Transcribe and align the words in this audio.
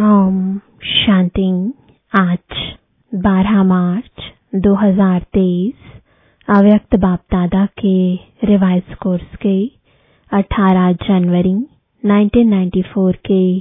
ओम 0.00 0.58
शांति। 0.84 1.72
आज 2.14 2.54
12 3.14 3.62
मार्च 3.62 4.22
2023 4.54 5.72
अव्यक्त 6.48 6.96
बाप 6.96 7.20
दादा 7.32 7.66
के 7.66 8.14
रिवाइज 8.44 8.94
कोर्स 8.94 9.36
के 9.46 9.66
18 10.32 10.92
जनवरी 10.92 11.54
1994 12.04 13.16
के 13.30 13.56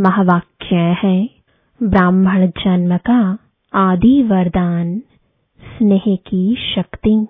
महावाक्य 0.00 0.76
है। 0.76 1.28
ब्राह्मण 1.82 2.46
जन्म 2.46 2.96
का 2.96 3.38
आदि 3.74 4.22
वरदान, 4.22 4.98
स्नेह 5.60 6.16
की 6.16 6.56
शक्ति। 6.74 7.26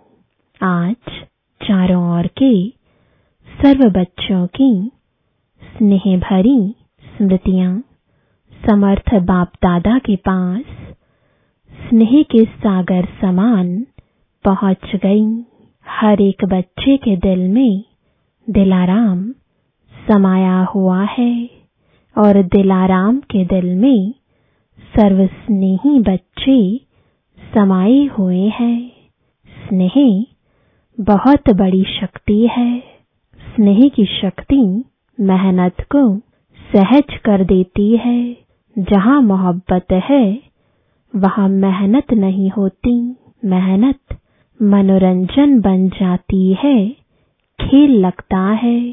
आज 0.63 1.13
चारों 1.61 2.17
ओर 2.17 2.27
के 2.27 2.69
सर्व 3.49 3.91
बच्चों 3.91 4.47
की 4.47 4.91
स्नेह 5.63 6.19
भरी 6.19 6.75
स्मृतियाँ। 7.05 7.83
समर्थ 8.67 9.15
बाप 9.15 9.49
दादा 9.63 9.99
के 9.99 10.17
पास, 10.17 10.63
स्नेह 11.71 12.23
के 12.23 12.45
सागर 12.45 13.05
समान 13.21 13.87
पहुँच 14.45 14.97
गई। 14.97 15.45
हर 15.87 16.21
एक 16.23 16.45
बच्चे 16.45 16.97
के 16.97 17.17
दिल 17.17 17.49
में 17.49 17.83
दिलाराम 18.51 19.33
समाया 20.09 20.63
हुआ 20.65 21.03
है 21.05 21.51
और 22.17 22.43
दिलाराम 22.43 23.19
के 23.21 23.45
दिल 23.45 23.75
में 23.75 24.11
सर्वस्नेही 24.97 26.01
बच्चे 26.01 26.81
समाये 27.55 28.05
हुए 28.07 28.49
हैं। 28.49 28.93
स्नेह 29.69 30.25
बहुत 31.01 31.51
बड़ी 31.51 31.85
शक्ति 32.01 32.49
है। 32.53 32.79
स्नेह 33.41 33.89
की 33.89 34.05
शक्ति 34.21 34.85
मेहनत 35.21 35.87
को 35.97 36.19
सहज 36.61 37.17
कर 37.25 37.45
देती 37.45 37.97
है। 37.97 38.46
जहाँ 38.79 39.23
मोहब्बत 39.23 39.93
है, 39.93 40.39
वहाँ 41.17 41.49
मेहनत 41.49 42.13
नहीं 42.13 42.51
होती। 42.51 43.17
मेहनत 43.45 44.19
मनोरंजन 44.63 45.61
बन 45.61 45.89
जाती 45.89 46.55
है, 46.55 46.89
खेल 47.61 47.91
लगता 48.07 48.39
है। 48.39 48.93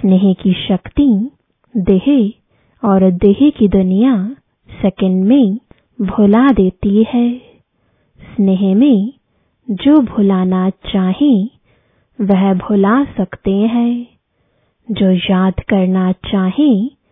स्नेह 0.00 0.32
की 0.32 0.52
शक्ति 0.52 1.30
देह 1.76 2.32
और 2.88 3.10
देह 3.10 3.50
की 3.50 3.68
दुनिया 3.68 4.36
सेकंड 4.82 5.24
में 5.24 5.58
भुला 6.00 6.48
देती 6.48 7.06
है। 7.14 7.38
स्नेह 8.36 8.74
में 8.74 9.12
जो 9.70 10.00
भुलाना 10.00 10.70
चाहे, 10.70 11.44
वह 12.20 12.54
भुला 12.54 13.04
सकते 13.04 13.54
हैं। 13.54 14.06
जो 14.90 15.10
याद 15.12 15.54
करना 15.60 16.12
चाहे 16.12 17.03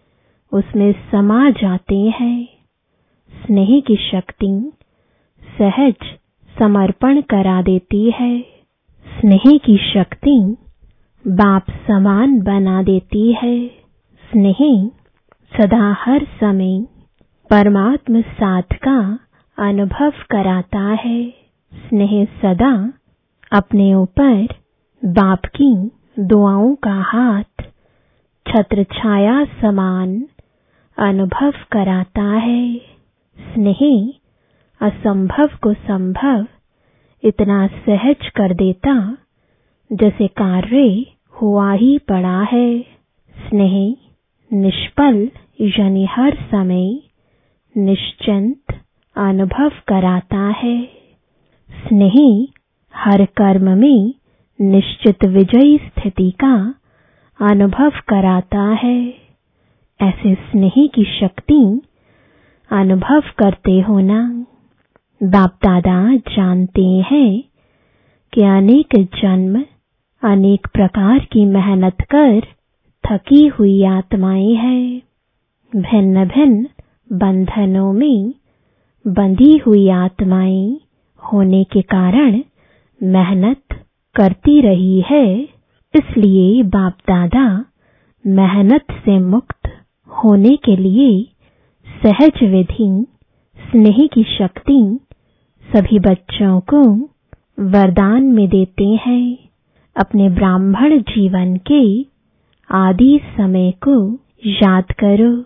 उसमें 0.53 0.93
समा 0.93 1.51
जाते 1.51 1.97
हैं। 1.97 2.49
स्नेह 3.47 3.81
की 3.81 3.97
शक्ति 3.97 4.73
सहज 5.59 5.95
समर्पण 6.59 7.21
करा 7.21 7.63
देती 7.63 8.11
है। 8.11 8.41
स्नेह 9.07 9.43
की 9.47 9.77
शक्ति 9.95 10.57
बाप 11.27 11.71
समान 11.71 12.41
बना 12.41 12.83
देती 12.83 13.33
है। 13.33 13.69
स्नेह 14.33 14.91
सदा 15.53 15.97
हर 16.01 16.25
समय 16.25 16.87
परमात्म 17.51 18.21
साथ 18.23 18.63
का 18.63 19.19
अनुभव 19.59 20.13
कराता 20.31 20.81
है। 20.81 21.35
स्नेह 21.75 22.25
सदा 22.25 22.93
अपने 23.53 23.95
ऊपर 23.95 24.49
बाप 25.05 25.47
की 25.47 25.91
दुआओं 26.19 26.75
का 26.75 27.01
हाथ 27.01 27.63
छत्र 28.47 28.85
छाया 28.85 29.45
समान 29.45 30.27
अनुभव 30.99 31.53
कराता 31.73 32.23
है। 32.23 32.77
स्नेह, 33.39 34.13
असंभव 34.81 35.51
को 35.63 35.75
संभव, 35.75 36.47
इतना 37.25 37.67
सहज 37.67 38.29
कर 38.29 38.55
देता, 38.55 39.17
जैसे 39.93 40.27
कार्य 40.27 41.07
हुआ 41.31 41.73
ही 41.73 41.99
पड़ा 41.99 42.43
है। 42.43 42.81
स्नेह 43.49 43.97
निष्पल 44.53 45.31
यानी 45.61 46.05
हर 46.05 46.35
समय 46.35 47.01
निश्चिंत 47.77 48.81
अनुभव 49.17 49.73
कराता 49.89 50.49
है। 50.49 50.85
स्नेह, 51.71 52.47
हर 52.97 53.25
कर्म 53.25 53.79
में 53.79 54.15
निश्चित 54.61 55.25
विजयी 55.25 55.79
स्थिति 55.79 56.31
का 56.31 56.75
अनुभव 57.41 57.93
कराता 58.09 58.63
है। 58.63 59.15
ऐसे 60.03 60.35
स्नेह 60.35 60.75
की 60.95 61.05
शक्ति 61.11 61.61
अनुभव 62.71 63.23
करते 63.39 63.79
होना 63.81 64.21
बाप 65.21 65.59
दादा 65.65 65.97
जानते 66.29 66.85
हैं 67.11 67.31
कि 68.33 68.45
अनेक 68.47 68.97
जन्म, 69.17 69.63
अनेक 70.23 70.67
प्रकार 70.75 71.19
की 71.33 71.45
मेहनत 71.47 72.03
कर 72.15 72.41
थकी 73.05 73.47
हुई 73.49 73.83
आत्माएँ 73.87 74.55
हैं। 74.57 75.03
भिन्न 75.73 76.25
भिन्न 76.29 76.67
बंधनों 77.19 77.93
में 77.93 78.33
बंधी 79.05 79.57
हुई 79.67 79.89
आत्माएँ 79.95 80.81
होने 81.23 81.63
के 81.65 81.83
कारण 81.95 82.41
मेहनत 83.01 83.79
करती 84.17 84.61
रही 84.61 85.01
है, 85.11 85.27
इसलिए 85.95 86.63
बाप 86.71 86.97
दादा 87.09 87.47
मेहनत 88.25 88.93
से 89.05 89.19
मुक्त 89.21 89.72
होने 90.13 90.57
के 90.57 90.77
लिए 90.77 91.29
सहज 92.03 92.43
विधि, 92.43 93.07
स्नेह 93.57 94.07
की 94.13 94.23
शक्ति 94.23 94.99
सभी 95.77 95.99
बच्चों 95.99 96.61
को 96.61 97.09
वरदान 97.61 98.23
में 98.23 98.49
देते 98.49 98.85
हैं। 98.85 99.39
अपने 99.97 100.29
ब्राह्मण 100.29 100.99
जीवन 101.01 101.57
के 101.57 102.07
आदि 102.71 103.21
समय 103.37 103.71
को 103.71 104.15
याद 104.47 104.85
करो। 104.85 105.43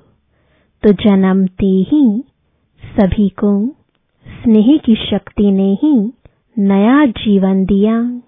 तो 0.82 0.92
जन्मते 0.92 1.66
ही 1.66 2.24
सभी 2.98 3.28
को 3.28 3.68
स्नेह 4.26 4.76
की 4.76 4.94
शक्ति 4.94 5.50
ने 5.50 5.74
ही 5.74 6.12
नया 6.58 7.06
जीवन 7.06 7.64
दिया। 7.64 8.22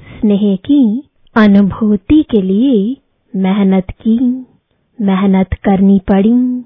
स्नेह 0.00 0.56
की 0.56 1.02
अनुभूति 1.36 2.22
के 2.30 2.42
लिए 2.42 2.96
मेहनत 3.36 3.90
की। 3.90 4.46
मेहनत 5.02 5.54
करनी 5.54 5.98
पड़ी, 5.98 6.64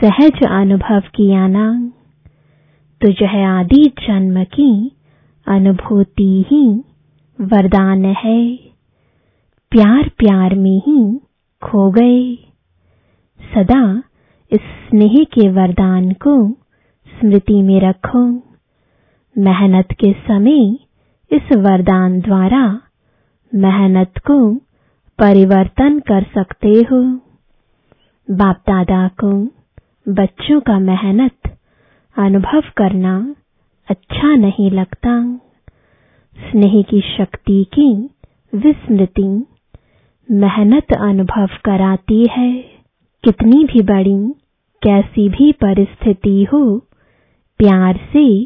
सहज 0.00 0.46
अनुभव 0.48 1.00
किया 1.00 1.48
ना। 1.48 1.92
तो 3.00 3.10
यह 3.10 3.48
आदि 3.48 3.92
जन्म 4.08 4.44
की 4.44 4.92
अनुभूति 5.46 6.44
ही 6.50 6.84
वरदान 7.40 8.04
है। 8.04 8.56
प्यार 9.70 10.10
प्यार 10.18 10.54
में 10.54 10.78
ही 10.78 11.20
खो 11.62 11.90
गए। 11.90 12.34
सदा 13.54 14.02
इस 14.52 14.60
स्नेह 14.60 15.24
के 15.24 15.48
वरदान 15.48 16.12
को 16.12 16.52
स्मृति 17.20 17.62
में 17.62 17.80
रखो। 17.80 18.26
मेहनत 19.38 19.86
के 19.92 20.12
समय 20.12 20.72
इस 21.32 21.56
वरदान 21.56 22.20
द्वारा 22.20 22.80
मेहनत 23.54 24.12
को 24.18 24.54
परिवर्तन 25.18 25.98
कर 25.98 26.22
सकते 26.22 26.68
हो। 26.68 27.27
बाप 28.30 28.56
दादा 28.56 29.08
को 29.08 29.44
बच्चों 30.12 30.60
का 30.60 30.78
मेहनत, 30.78 31.58
अनुभव 32.18 32.62
करना 32.76 33.34
अच्छा 33.90 34.36
नहीं 34.36 34.70
लगता। 34.70 35.36
स्नेह 36.36 36.82
की 36.82 37.00
शक्ति 37.00 37.66
की 37.74 38.10
विस्मृति 38.54 39.46
मेहनत 40.30 40.92
अनुभव 40.92 41.46
कराती 41.64 42.26
है। 42.30 42.64
कितनी 43.24 43.64
भी 43.64 43.82
बड़ी, 43.82 44.34
कैसी 44.82 45.28
भी 45.28 45.52
परिस्थिति 45.52 46.44
हो, 46.44 46.78
प्यार 47.58 47.96
से, 47.96 48.44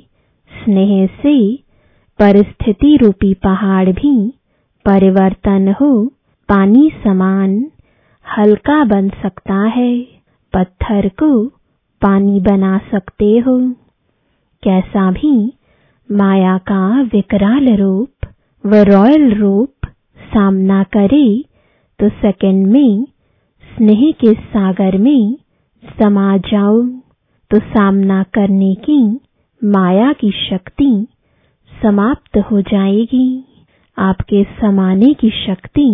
स्नेह 0.64 1.06
से, 1.06 1.56
परिस्थिति 2.18 2.96
रूपी 2.96 3.34
पहाड़ 3.34 3.88
भी 3.88 4.34
परिवर्तन 4.84 5.74
हो, 5.80 6.06
पानी 6.48 6.92
समान 7.04 7.70
हल्का 8.26 8.82
बन 8.84 9.08
सकता 9.22 9.54
है। 9.68 9.92
पत्थर 10.52 11.08
को 11.20 11.30
पानी 12.02 12.40
बना 12.40 12.76
सकते 12.90 13.26
हो। 13.38 13.58
कैसा 14.62 15.10
भी 15.10 15.32
माया 16.08 16.56
का 16.68 17.00
विकराल 17.12 17.68
रूप 17.76 18.26
व 18.64 18.82
रॉयल 18.88 19.32
रूप 19.34 19.86
सामना 20.26 20.82
करे 20.96 21.26
तो 21.98 22.08
सेकंड 22.08 22.66
में 22.66 23.04
स्नेह 23.64 24.10
के 24.20 24.32
सागर 24.34 24.96
में 24.98 25.36
समा 25.84 26.36
जाओ। 26.46 26.82
तो 27.50 27.58
सामना 27.60 28.22
करने 28.34 28.74
की 28.84 29.00
माया 29.62 30.12
की 30.12 30.30
शक्ति 30.40 30.90
समाप्त 31.72 32.38
हो 32.50 32.60
जाएगी। 32.62 33.28
आपके 33.96 34.42
समाने 34.60 35.12
की 35.14 35.30
शक्ति 35.36 35.88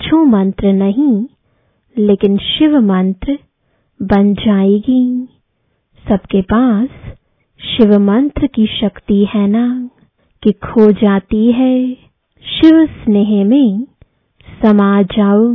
छू 0.00 0.24
मंत्र 0.26 0.72
नहीं 0.74 1.14
लेकिन 1.96 2.36
शिव 2.38 2.78
मंत्र 2.80 3.38
बन 4.00 4.34
जाएगी। 4.34 5.28
सबके 6.04 6.42
पास 6.42 6.88
शिव 7.60 7.98
मंत्र 7.98 8.46
की 8.46 8.66
शक्ति 8.80 9.24
है 9.34 9.46
ना, 9.48 9.90
कि 10.42 10.52
खो 10.52 10.90
जाती 10.92 11.50
है। 11.52 11.94
शिव 12.44 12.84
स्नेह 12.86 13.44
में 13.44 13.86
समा 14.62 15.02
जाओ 15.02 15.54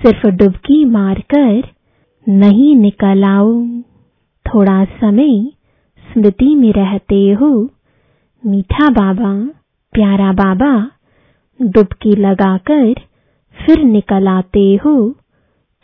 सिर्फ़ 0.00 0.26
डुबकी 0.26 0.84
मारकर 0.84 1.62
नहीं 2.26 2.74
निकल 2.76 3.24
आओ 3.24 3.52
थोड़ा 4.46 4.84
समय 4.84 5.50
स्मृति 6.04 6.54
में 6.54 6.72
रहते 6.72 7.20
हो, 7.32 7.50
मीठा 8.44 8.88
बाबा, 8.90 9.32
प्यारा 9.92 10.32
बाबा, 10.32 10.72
डुबकी 11.60 12.16
लगाकर 12.16 12.92
फिर 13.56 13.82
निकल 13.84 14.28
आते 14.28 14.74
हो। 14.84 14.94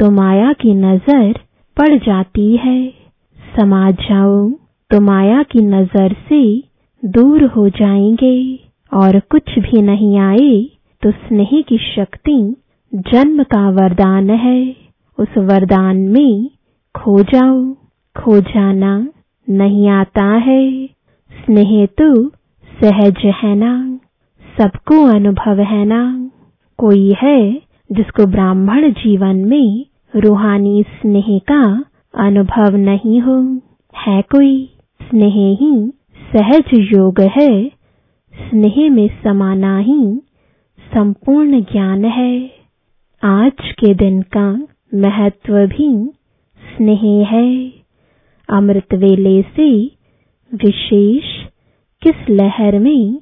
तो 0.00 0.10
माया 0.10 0.52
की 0.52 0.74
नज़र 0.74 1.32
पड़ 1.76 1.96
जाती 1.98 2.56
है। 2.56 2.78
समा 3.38 3.90
जाओ 3.90 4.48
तो 4.90 5.00
माया 5.00 5.42
की 5.42 5.64
नज़र 5.64 6.14
से 6.28 6.42
दूर 7.02 7.44
हो 7.46 7.68
जाएँगे 7.70 8.38
और 8.92 9.18
कुछ 9.30 9.58
भी 9.58 9.82
नहीं 9.82 10.18
आए 10.18 10.54
तो 11.02 11.10
स्नेह 11.10 11.50
की 11.68 11.78
शक्ति 11.86 12.38
जन्म 12.92 13.42
का 13.44 13.68
वरदान 13.70 14.30
है। 14.30 14.60
उस 15.18 15.36
वरदान 15.40 15.96
में 16.08 16.48
खो 16.94 17.20
जाओ, 17.24 17.62
खो 18.16 18.40
जाना 18.40 18.96
नहीं 19.48 19.88
आता 19.90 20.24
है। 20.38 20.86
स्नेह 21.30 21.86
तो 21.98 22.28
सहज 22.70 23.22
है 23.42 23.54
ना, 23.56 23.74
सबको 24.44 25.04
अनुभव 25.08 25.60
है 25.64 25.84
ना। 25.84 26.02
कोई 26.78 27.14
है 27.22 27.40
जिसको 27.90 28.26
ब्राह्मण 28.26 28.90
जीवन 28.94 29.36
में 29.46 29.86
रूहानी 30.16 30.84
स्नेह 30.88 31.38
का 31.38 31.84
अनुभव 32.14 32.76
नहीं 32.76 33.20
हो, 33.20 33.60
है 34.06 34.22
कोई? 34.22 34.70
स्नेह 35.02 35.56
ही 35.60 35.92
सहज 36.32 36.64
योग 36.74 37.20
है। 37.20 37.68
स्नेह 38.34 38.90
में 38.90 39.10
समाना 39.24 39.78
ही 39.78 40.20
संपूर्ण 40.94 41.60
ज्ञान 41.60 42.04
है। 42.04 42.50
आज 43.24 43.52
के 43.52 43.94
दिन 43.94 44.22
का 44.22 44.66
महत्व 44.94 45.66
भी 45.66 46.10
स्नेह 46.76 47.26
है। 47.26 47.72
अमृत 48.48 48.94
वेले 48.94 49.42
से 49.42 49.84
विशेष 50.54 51.24
किस 52.02 52.30
लहर 52.30 52.78
में 52.78 53.20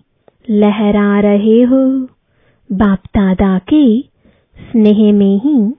लहरा 0.51 1.21
रहे 1.21 1.63
हो? 1.63 2.03
बाप 2.73 2.99
दादा 3.05 3.59
के 3.59 4.01
स्नेह 4.59 5.13
में 5.13 5.41
ही 5.41 5.75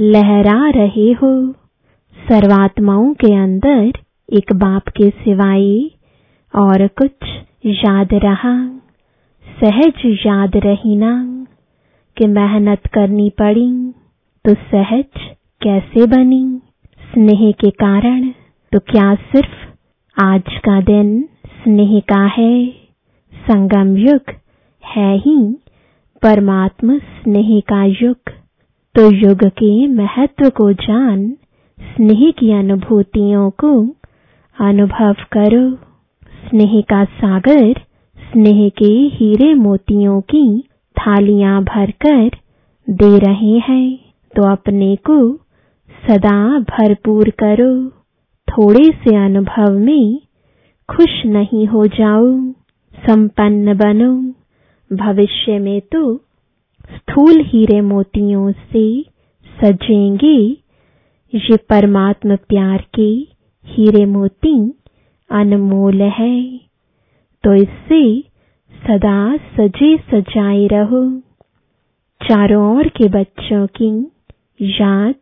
लहरा 0.00 0.68
रहे 0.70 1.12
हो। 1.12 1.30
सर्वात्माओं 2.16 3.12
के 3.14 3.32
अंदर 3.34 3.98
एक 4.28 4.52
बाप 4.52 4.88
के 4.88 5.08
सिवाय 5.10 5.64
और 6.54 6.86
कुछ 6.98 7.26
याद 7.66 8.14
रहा। 8.14 8.52
सहज 9.46 10.04
याद 10.26 10.56
रही 10.56 10.96
ना 10.96 11.12
कि 12.16 12.26
मेहनत 12.26 12.86
करनी 12.94 13.28
पड़ी 13.30 13.70
तो 14.44 14.54
सहज 14.54 15.26
कैसे 15.60 16.06
बनी। 16.06 16.44
स्नेह 17.02 17.50
के 17.60 17.70
कारण 17.70 18.28
तो 18.72 18.78
क्या 18.90 19.14
सिर्फ़ 19.14 19.56
आज 20.16 20.56
का 20.64 20.80
दिन 20.80 21.22
स्नेह 21.56 21.98
का 22.08 22.24
है। 22.38 22.66
संगम 23.34 23.96
युग 23.96 24.34
है 24.84 25.14
ही, 25.16 25.38
परमात्मा 26.22 26.98
स्नेह 26.98 27.58
का 27.60 27.84
युग। 27.84 28.37
तो 28.94 29.10
युग 29.10 29.44
के 29.44 29.86
महत्व 29.86 30.50
को 30.50 30.72
जान, 30.72 31.32
स्नेह 31.80 32.30
की 32.30 32.52
अनुभूतियों 32.52 33.50
को 33.50 33.86
अनुभव 34.60 35.12
करो। 35.12 35.74
स्नेह 36.48 36.80
का 36.80 37.04
सागर, 37.04 37.72
स्नेह 38.18 38.68
के 38.68 38.92
हीरे 38.92 39.54
मोतियों 39.54 40.20
की 40.20 40.64
थालियाँ 40.96 41.64
भरकर 41.64 42.30
दे 42.90 43.18
रहे 43.18 43.58
हैं। 43.58 43.98
तो 44.36 44.42
अपने 44.42 44.96
को 44.96 45.36
सदा 46.08 46.58
भरपूर 46.58 47.30
करो। 47.30 47.88
थोड़े 48.48 48.84
से 48.84 49.16
अनुभव 49.16 49.78
में 49.78 50.20
खुश 50.96 51.26
नहीं 51.26 51.66
हो 51.66 51.86
जाओ 51.86 52.40
संपन्न 52.94 53.76
बनो। 53.76 54.14
भविष्य 54.96 55.58
में 55.58 55.80
तो 55.80 56.20
स्थूल 56.96 57.40
हीरे 57.40 57.80
मोतियों 57.80 58.52
से 58.52 59.02
सजेंगे। 59.62 60.56
ये 61.34 61.56
परमात्म 61.56 62.36
प्यार 62.36 62.84
के 62.94 63.26
हीरे 63.66 64.04
मोती 64.04 64.72
अनमोल 65.30 66.02
है। 66.02 66.60
तो 67.44 67.54
इससे 67.54 68.20
सदा 68.86 69.36
सजे 69.36 69.96
सजाए 69.96 70.66
रहो। 70.66 71.20
चारों 72.22 72.76
ओर 72.76 72.88
के 72.88 73.08
बच्चों 73.08 73.66
की 73.66 74.12
याद। 74.62 75.14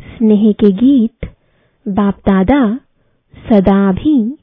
स्नेह 0.00 0.52
के 0.52 0.70
गीत 0.70 1.26
बाप 1.88 2.14
दादा 2.14 2.80
सदा 3.50 3.92
भी 3.92 4.36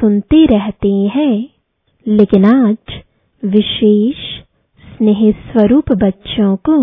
सुनते 0.00 0.46
रहते 0.46 0.92
हैं। 0.92 1.48
लेकिन 2.06 2.44
आज 2.44 3.02
विशेष 3.44 4.31
स्नेह 4.92 5.20
स्वरूप 5.32 5.92
बच्चों 5.92 6.54
को 6.56 6.76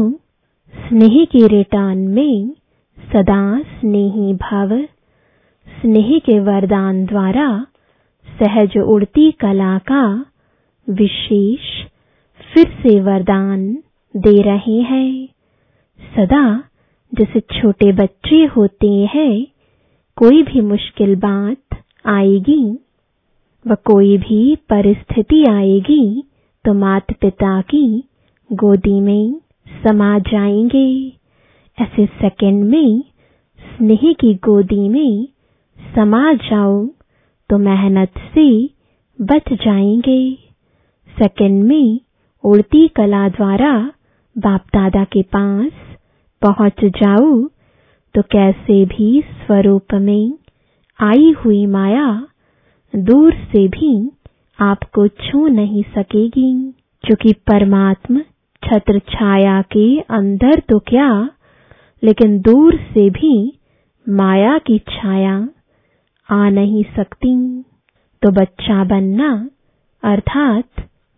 स्नेह 0.74 1.24
के 1.26 1.48
रिटर्न 1.48 1.98
में 2.08 2.50
सदा 2.98 3.42
स्नेही 3.62 4.34
भाव 4.34 4.70
स्नेह 5.68 6.18
के 6.20 6.40
वरदान 6.40 7.06
द्वारा 7.06 7.48
सहज 8.28 8.78
उड़ती 8.78 9.32
कला 9.32 9.78
का 9.78 10.04
विशेष 10.88 11.68
फिर 12.54 12.68
से 12.82 13.00
वरदान 13.00 13.68
दे 14.16 14.42
रहे 14.42 14.80
हैं। 14.82 15.28
सदा 16.02 16.44
जैसे 17.12 17.40
छोटे 17.40 17.92
बच्चे 17.92 18.44
होते 18.46 18.92
हैं, 19.14 19.46
कोई 20.18 20.42
भी 20.44 20.62
मुश्किल 20.62 21.16
बात 21.16 21.78
आएगी, 22.06 22.64
व 23.66 23.76
कोई 23.86 24.18
भी 24.18 24.56
परिस्थिति 24.70 25.44
आएगी 25.50 26.24
तो 26.70 26.74
माता 26.74 27.14
पिता 27.22 27.60
की 27.70 27.84
गोदी 28.50 29.00
में 29.02 29.40
समा 29.84 30.18
जाएँगे। 30.20 30.90
ऐसे 31.78 32.06
सेकंड 32.06 32.64
में 32.64 33.02
स्नेह 33.60 34.02
की 34.20 34.34
गोदी 34.46 34.88
में 34.90 35.28
समा 35.96 36.22
जाओ 36.44 36.76
तो 37.50 37.58
मेहनत 37.58 38.20
से 38.36 38.46
बच 39.20 39.52
जाएँगे। 39.64 40.22
सेकंड 41.18 41.64
में 41.64 42.00
उड़ती 42.44 42.88
कला 42.88 43.28
द्वारा 43.30 43.74
बाप 44.36 44.66
दादा 44.74 45.04
के 45.14 45.22
पास 45.36 45.72
पहुँच 46.42 46.86
जाओ 47.00 47.32
तो 48.16 48.22
कैसे 48.32 48.84
भी 48.86 49.10
स्वरूप 49.42 49.94
में 50.02 50.34
आई 51.00 51.32
हुई 51.40 51.66
माया 51.68 52.08
दूर 52.94 53.34
से 53.52 53.68
भी 53.70 53.92
आपको 54.62 55.08
छू 55.08 55.48
नहीं 55.48 55.84
सकेगी। 55.84 56.74
क्योंकि 57.04 57.34
परमात्मा 57.34 58.20
छत्र 58.64 59.00
छाया 59.00 59.62
के 59.62 60.00
अंदर 60.00 60.60
तो 60.60 60.80
क्या, 60.80 61.30
लेकिन 62.04 62.42
दूर 62.42 62.76
से 62.76 63.10
भी 63.10 63.60
माया 64.10 64.58
की 64.58 64.80
छाया 64.80 65.50
आ 66.32 66.50
नहीं 66.50 66.84
सकती। 66.96 67.64
तो 68.22 68.32
बच्चा 68.32 68.84
बनना, 68.84 69.50
अर्थात 70.04 70.64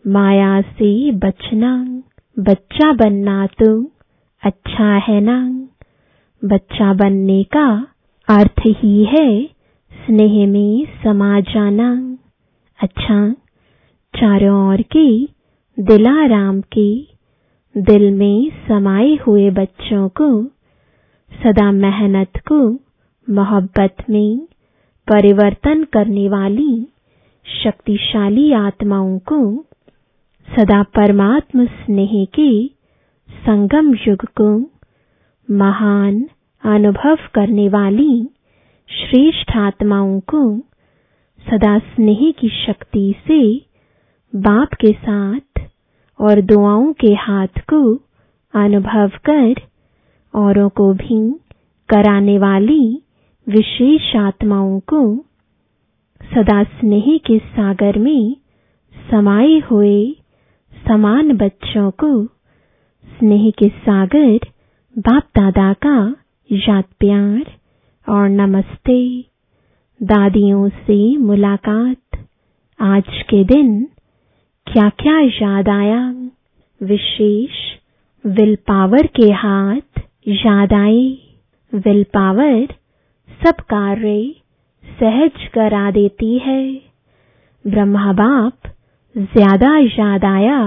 माया 0.07 0.61
से 0.61 1.11
बचना। 1.11 2.03
बच्चा 2.39 2.93
बनना 2.93 3.47
तो 3.47 3.91
अच्छा 4.43 4.95
है 4.95 5.21
ना। 5.21 5.67
बच्चा 6.45 6.93
बनने 6.93 7.43
का 7.43 7.87
अर्थ 8.27 8.61
ही 8.67 9.03
है 9.03 9.45
स्नेह 9.91 10.47
में 10.47 10.87
समा 11.03 11.39
जाना। 11.39 12.10
अच्छा 12.81 13.33
चारों 14.13 14.69
ओर 14.69 14.81
के, 14.81 15.25
दिलाराम 15.77 16.61
के, 16.61 16.89
दिल 17.75 18.11
में 18.11 18.51
समाये 18.67 19.15
हुए 19.27 19.49
बच्चों 19.49 20.09
को, 20.09 20.43
सदा 21.31 21.71
मेहनत 21.71 22.31
को, 22.51 22.69
मोहब्बत 23.29 23.95
में 24.09 24.37
परिवर्तन 25.07 25.83
करने 25.83 26.29
वाली 26.29 26.87
शक्तिशाली 27.45 28.51
आत्माओं 28.53 29.19
को, 29.19 29.63
सदा 30.47 30.83
परमात्म 30.83 31.65
स्नेह 31.65 32.25
के 32.39 32.67
संगम 33.29 33.93
युग 34.07 34.25
को 34.41 34.49
महान 35.47 36.29
अनुभव 36.63 37.17
करने 37.33 37.69
वाली 37.69 38.23
श्रेष्ठ 38.89 39.57
आत्माओं 39.57 40.19
को 40.19 40.70
सदा 41.51 41.79
स्नेह 41.79 42.31
की 42.31 42.49
शक्ति 42.49 43.15
से 43.27 43.57
बाप 44.35 44.73
के 44.73 44.91
साथ 44.91 45.59
और 46.19 46.41
दुआओं 46.41 46.93
के 46.93 47.13
हाथ 47.13 47.47
को 47.47 47.95
अनुभव 48.53 49.09
कर, 49.29 49.61
औरों 50.35 50.69
को 50.69 50.93
भी 50.93 51.31
कराने 51.89 52.37
वाली 52.37 53.01
विशेष 53.49 54.15
आत्माओं 54.15 54.79
को 54.79 55.17
सदा 56.33 56.63
स्नेह 56.63 57.17
के 57.17 57.37
सागर 57.37 57.97
में 57.97 58.35
समाये 59.11 59.59
हुए 59.59 60.15
समान 60.87 61.37
बच्चों 61.37 61.91
को 61.91 62.25
स्नेह 62.25 63.49
के 63.51 63.69
सागर 63.69 64.39
बाप 64.99 65.23
दादा 65.35 65.73
का 65.73 66.15
याद 66.51 66.83
प्यार 66.99 67.51
और 68.07 68.29
नमस्ते। 68.29 69.30
दादियों 70.01 70.69
से 70.69 70.95
मुलाकात। 71.17 72.17
आज 72.79 73.21
के 73.29 73.43
दिन 73.43 73.67
क्या 74.67 74.87
क्या 74.89 75.19
याद 75.19 75.69
आया? 75.69 75.99
विशेष 76.81 77.59
विल 78.25 78.55
पावर 78.55 79.07
के 79.07 79.29
हाथ 79.33 79.99
याद 80.27 80.73
आए। 80.73 81.03
विल 81.73 82.03
पावर 82.03 82.73
सब 83.39 83.61
कार्य 83.65 84.15
सहज 84.83 85.47
करा 85.47 85.91
देती 85.91 86.37
है। 86.37 86.63
ब्रह्मा 87.65 88.13
बाप 88.13 88.73
ज़्यादा 89.15 89.77
याद 89.77 90.25
आया 90.25 90.59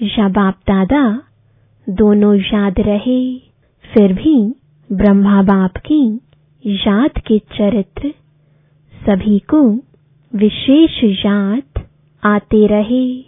या 0.00 0.28
बाप 0.30 0.58
दादा 0.66 1.06
दोनों 1.86 2.34
याद 2.36 2.80
रहे। 2.80 3.22
फिर 3.84 4.12
भी 4.12 4.36
ब्रह्मा 4.90 5.42
बाप 5.42 5.76
की 5.86 6.04
याद 6.64 7.18
के 7.18 7.38
चरित्र 7.38 8.14
सभी 9.06 9.38
को 9.38 9.74
विशेष 10.34 11.04
याद 11.04 11.82
आते 12.24 12.66
रहे। 12.66 13.18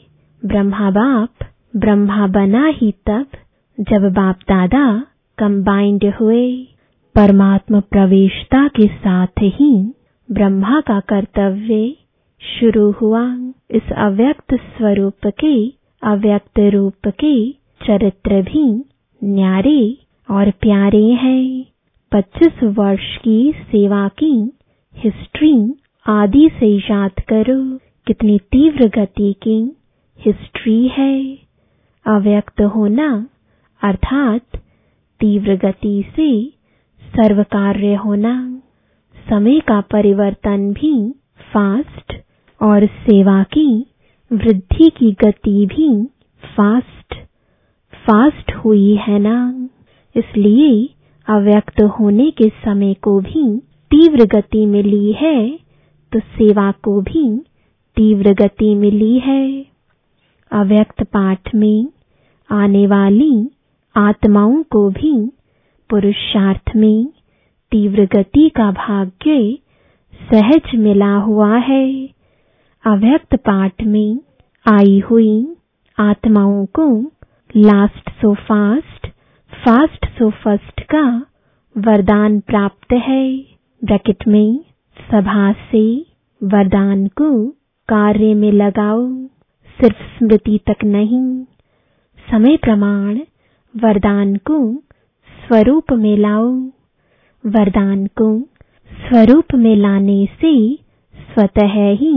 ब्रह्मा 0.45 0.91
बाप, 0.91 1.31
ब्रह्मा 1.77 2.27
बना 2.27 2.67
ही 2.67 2.95
तब, 3.07 3.27
जब 3.81 4.13
बाप 4.13 4.37
दादा 4.37 5.07
कंबाइंड 5.39 6.13
हुए। 6.21 6.69
परमात्मा 7.15 7.81
प्रवेशता 7.81 8.69
के 8.69 8.87
साथ 8.87 9.27
ही 9.27 9.95
ब्रह्मा 10.33 10.81
का 10.81 11.01
कर्तव्य 11.01 11.97
शुरू 12.41 12.91
हुआ। 12.91 13.37
इस 13.71 13.93
अव्यक्त 13.97 14.55
स्वरूप 14.55 15.27
के, 15.27 15.69
अव्यक्त 16.03 16.59
रूप 16.59 17.09
के 17.09 17.51
चरित्र 17.87 18.43
भी 18.43 18.85
न्यारे 19.25 19.99
और 20.31 20.51
प्यारे 20.51 21.07
हैं। 21.07 21.65
पच्चीस 22.13 22.63
वर्ष 22.63 23.17
की 23.17 23.55
सेवा 23.59 24.09
की 24.09 24.56
हिस्ट्री 24.97 25.75
आदि 26.07 26.49
से 26.59 26.67
याद 26.77 27.21
करो। 27.29 27.79
कितनी 28.07 28.39
तीव्र 28.39 28.89
गति 28.89 29.33
की 29.43 29.59
हिस्ट्री 30.19 30.89
है। 30.89 31.39
अव्यक्त 32.07 32.63
होना 32.63 33.09
अर्थात 33.83 34.57
तीव्र 35.21 35.57
गति 35.57 36.05
से 36.17 36.29
सर्व 37.03 37.43
कार्य 37.43 37.95
होना। 37.95 38.35
समय 39.29 39.61
का 39.61 39.81
परिवर्तन 39.81 40.73
भी 40.73 40.95
फास्ट 41.53 42.15
और 42.61 42.87
सेवा 42.87 43.43
की 43.43 43.69
वृद्धि 44.31 44.91
की 44.97 45.13
गति 45.13 45.67
भी 45.67 45.91
फास्ट 46.57 47.15
फास्ट 47.95 48.53
हुई 48.55 48.95
है 48.97 49.19
ना। 49.19 49.69
इसलिए 50.17 50.89
अव्यक्त 51.29 51.83
होने 52.01 52.31
के 52.31 52.49
समय 52.49 52.95
को 52.95 53.21
भी 53.21 53.47
तीव्र 53.91 54.25
गति 54.27 54.65
मिली 54.67 55.13
है 55.13 55.37
तो 56.13 56.21
सेवा 56.21 56.71
को 56.85 57.01
भी 57.01 57.25
तीव्र 57.97 58.33
गति 58.35 58.75
मिली 58.75 59.19
है। 59.19 59.45
अव्यक्त 60.53 61.03
पाठ 61.03 61.55
में 61.55 61.89
आने 62.51 62.87
वाली 62.87 63.49
आत्माओं 63.95 64.63
को 64.63 64.89
भी 64.91 65.15
पुरुषार्थ 65.91 66.75
में 66.77 67.07
तीव्र 67.73 68.05
गति 68.07 68.49
का 68.57 68.71
भाग्य 68.73 69.39
सहज 70.21 70.75
मिला 70.79 71.15
हुआ 71.21 71.57
है। 71.59 71.87
अव्यक्त 72.85 73.35
पाठ 73.41 73.83
में 73.85 74.19
आई 74.67 74.99
हुई 75.01 75.57
आत्माओं 75.99 76.65
को 76.79 76.89
last 77.57 78.11
so 78.13 78.35
fast 78.45 79.07
fast 79.53 80.07
so 80.09 80.31
first 80.43 80.81
का 80.95 81.05
वरदान 81.77 82.39
प्राप्त 82.41 82.93
है। 82.93 83.56
ब्रैकेट 83.85 84.27
में 84.29 84.61
सभा 84.99 85.53
से 85.53 86.07
वरदान 86.41 87.07
को 87.07 87.49
कार्य 87.89 88.35
में 88.35 88.53
लगाओ। 88.53 89.09
सिर्फ़ 89.79 89.97
स्मृति 89.97 90.59
तक 90.71 90.85
नहीं, 90.85 91.45
समय 92.31 92.57
प्रमाण 92.57 93.19
वरदान 93.75 94.37
को 94.37 94.59
स्वरूप 95.29 95.93
में 95.93 96.17
लाओ। 96.17 96.49
वरदान 97.45 98.07
को 98.07 98.41
स्वरूप 98.93 99.55
में 99.55 99.77
लाने 99.77 100.29
से 100.41 100.55
स्वतः 101.33 101.75
ही 102.01 102.15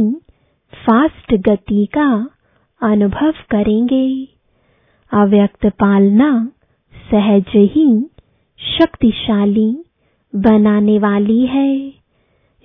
फास्ट 0.73 1.33
गति 1.33 1.85
का 1.97 2.29
अनुभव 2.81 3.33
करेंगे। 3.49 4.07
अव्यक्त 5.11 5.65
पालना 5.65 6.31
सहज 7.11 7.51
ही 7.55 8.09
शक्तिशाली 8.59 9.69
बनाने 10.35 10.99
वाली 10.99 11.45
है। 11.45 11.87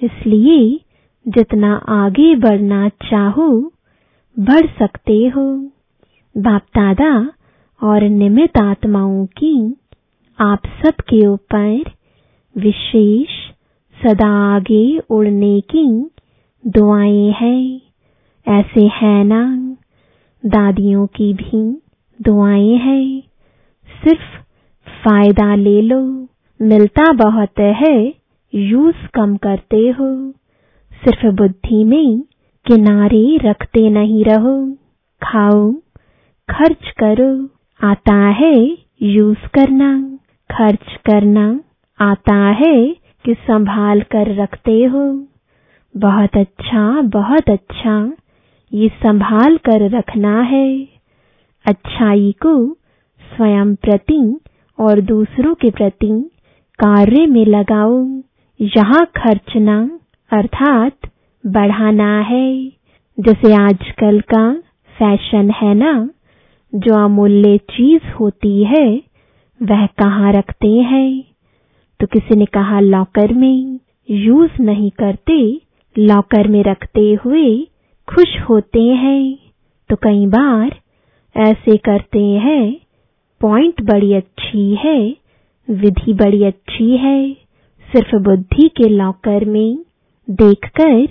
इसलिए 0.02 0.80
जितना 1.28 1.74
आगे 1.88 2.34
बढ़ना 2.36 2.88
चाहो, 2.88 3.72
बढ़ 4.38 4.66
सकते 4.66 5.26
हो। 5.28 5.70
बाप 6.36 6.62
दादा 6.62 7.32
और 7.82 8.02
निमित 8.02 8.58
आत्माओं 8.58 9.26
की 9.26 9.76
आप 10.40 10.62
सबके 10.66 11.26
ऊपर 11.26 11.84
विशेष 12.56 13.28
सदा 14.04 14.54
आगे 14.56 14.98
उड़ने 15.10 15.60
की 15.60 16.10
दुआएँ 16.66 17.30
हैं। 17.30 17.80
ऐसे 18.48 18.86
है 18.86 19.24
ना, 19.24 19.76
दादियों 20.46 21.06
की 21.06 21.34
भी 21.34 21.80
दुआएँ 22.22 22.76
हैं। 22.76 23.20
सिर्फ़ 24.04 24.42
फ़ायदा 25.04 25.54
ले 25.54 25.80
लो। 25.82 26.28
मिलता 26.62 27.12
बहुत 27.12 27.58
है, 27.58 28.14
यूज़ 28.54 29.06
कम 29.14 29.36
करते 29.36 29.76
हो। 29.76 30.30
सिर्फ़ 30.92 31.26
बुद्धि 31.26 31.84
में 31.84 32.20
किनारे 32.66 33.36
रखते 33.36 33.90
नहीं 33.90 34.24
रहो। 34.24 34.72
खाओ, 35.22 35.72
खर्च 36.50 36.90
करो, 36.98 37.48
आता 37.88 38.14
है 38.14 38.78
यूज़ 39.02 39.48
करना। 39.48 40.18
खर्च 40.50 40.96
करना 41.06 41.60
आता 42.00 42.34
है 42.34 42.96
कि 43.24 43.34
संभाल 43.34 44.00
कर 44.00 44.34
रखते 44.34 44.84
हो। 44.84 45.26
बहुत 45.96 46.36
अच्छा 46.36 47.00
बहुत 47.00 47.50
अच्छा 47.50 48.12
ये 48.72 48.88
संभाल 48.88 49.56
कर 49.56 49.90
रखना 49.90 50.40
है। 50.40 50.88
अच्छाई 51.66 52.34
को 52.42 52.74
स्वयं 53.20 53.74
प्रति 53.74 54.40
और 54.80 55.00
दूसरों 55.00 55.54
के 55.54 55.70
प्रति 55.70 56.30
कार्य 56.78 57.26
में 57.26 57.46
लगाओ 57.46 58.06
यहाँ 58.60 59.06
खर्चना 59.06 60.00
अर्थात 60.32 60.96
बढ़ाना 61.46 62.20
है। 62.20 62.72
जैसे 63.20 63.54
आजकल 63.54 64.20
का 64.20 64.54
फ़ैशन 64.98 65.50
है 65.50 65.74
ना, 65.74 66.10
जो 66.74 67.04
अमूल्य 67.04 67.58
चीज़ 67.58 68.12
होती 68.20 68.64
है, 68.64 69.02
वह 69.62 69.86
कहाँ 69.86 70.32
रखते 70.32 70.68
हैं? 70.68 71.24
तो 72.00 72.06
किसी 72.06 72.36
ने 72.36 72.44
कहा, 72.44 72.80
लॉकर 72.80 73.34
में 73.34 73.80
यूज़ 74.10 74.62
नहीं 74.62 74.90
करते, 74.90 75.60
लॉकर 75.98 76.48
में 76.48 76.64
रखते 76.64 77.18
हुए 77.24 77.68
खुश 78.08 78.40
होते 78.48 78.82
हैं। 78.82 79.38
तो 79.90 79.96
कई 79.96 80.26
बार 80.26 80.80
ऐसे 81.36 81.76
करते 81.76 82.24
हैं, 82.24 82.76
पॉइंट 83.40 83.82
बड़ी 83.82 84.14
अच्छी 84.14 84.74
है 84.74 85.23
विधि 85.68 86.12
बड़ी 86.12 86.44
अच्छी 86.44 86.96
है। 86.96 87.34
सिर्फ़ 87.92 88.16
बुद्धि 88.16 88.68
के 88.68 88.88
लॉकर 88.88 89.44
में 89.44 89.78
देखकर 90.30 91.06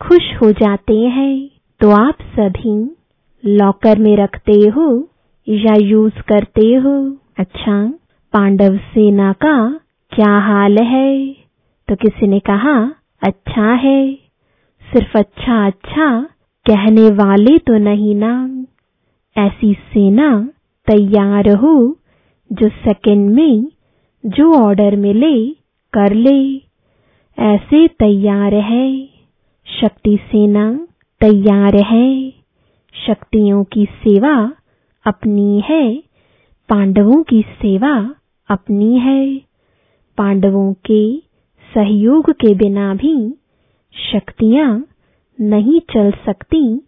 खुश 0.00 0.34
हो 0.42 0.52
जाते 0.52 0.98
हैं। 0.98 1.50
तो 1.80 1.90
आप 1.90 2.18
सभी 2.38 2.96
लॉकर 3.44 3.98
में 3.98 4.16
रखते 4.16 4.52
हो 4.52 5.08
या 5.48 5.74
यूज़ 5.74 6.20
करते 6.22 6.74
हो? 6.74 7.16
अच्छा 7.38 7.86
पांडव 8.32 8.76
सेना 8.76 9.32
का 9.32 9.80
क्या 10.12 10.38
हाल 10.38 10.78
है? 10.78 11.32
तो 11.88 11.94
किसी 11.94 12.26
ने 12.26 12.40
कहा 12.40 12.92
अच्छा 13.22 13.72
है। 13.74 14.14
सिर्फ़ 14.82 15.18
अच्छा 15.18 15.66
अच्छा 15.66 16.22
कहने 16.66 17.10
वाले 17.10 17.58
तो 17.58 17.78
नहीं 17.78 18.14
ना। 18.14 18.64
ऐसी 19.36 19.74
सेना 19.74 20.48
तैयार 20.86 21.48
हो 21.48 21.96
जो 22.50 22.68
सेकंड 22.68 23.30
में 23.30 23.71
जो 24.26 24.54
ऑर्डर 24.54 24.96
मिले, 24.96 25.50
कर 25.92 26.14
ले। 26.14 26.56
ऐसे 27.38 27.88
तैयार 27.88 28.54
है। 28.54 29.08
शक्ति 29.80 30.18
सेना 30.22 30.86
तैयार 31.20 31.76
है। 31.76 32.30
शक्तियों 33.06 33.64
की 33.64 33.84
सेवा 33.84 34.52
अपनी 35.06 35.62
है। 35.70 35.96
पांडवों 36.68 37.22
की 37.22 37.42
सेवा 37.42 38.14
अपनी 38.48 38.98
है। 38.98 39.36
पांडवों 40.18 40.72
के 40.72 41.18
सहयोग 41.74 42.30
के 42.30 42.54
बिना 42.54 42.94
भी 42.94 43.34
शक्तियाँ 44.12 44.86
नहीं 45.40 45.80
चल 45.80 46.10
सकती। 46.10 46.82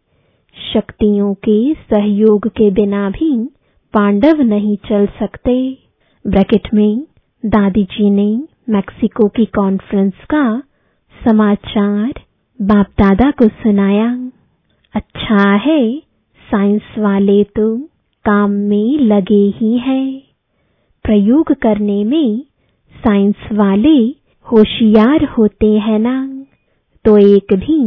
शक्तियों 0.75 1.35
के 1.35 1.75
सहयोग 1.75 2.49
के 2.49 2.71
बिना 2.71 3.11
भी 3.11 3.49
पांडव 3.95 4.43
नहीं 4.43 4.77
चल 4.77 5.07
सकते। 5.07 5.79
ब्रैकेट 6.27 6.75
में 6.75 7.14
दादी 7.45 7.83
जी 7.85 8.11
ने 8.11 8.27
मैक्सिको 8.71 9.29
की 9.29 9.45
कॉन्फ्रेंस 9.45 10.13
का 10.31 10.45
समाचार 11.17 12.13
बाप 12.61 12.87
दादा 12.99 13.31
को 13.31 13.49
सुनाया। 13.49 14.09
अच्छा 14.95 15.51
है 15.57 15.81
साइंस 16.43 16.95
वाले 16.99 17.43
तो 17.57 17.77
काम 18.25 18.51
में 18.51 18.99
लगे 19.01 19.43
ही 19.57 19.77
हैं। 19.79 20.23
प्रयोग 21.05 21.53
करने 21.53 22.03
में 22.05 22.41
साइंस 22.95 23.49
वाले 23.53 23.97
होशियार 24.47 25.25
होते 25.39 25.73
हैं 25.79 25.99
ना। 25.99 26.17
तो 27.05 27.17
एक 27.19 27.55
भी 27.55 27.79